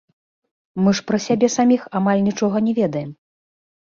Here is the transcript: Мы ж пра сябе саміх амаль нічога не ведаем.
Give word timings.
Мы 0.85 0.93
ж 0.99 1.03
пра 1.09 1.19
сябе 1.25 1.49
саміх 1.57 1.83
амаль 1.99 2.23
нічога 2.29 2.57
не 2.69 2.73
ведаем. 2.79 3.11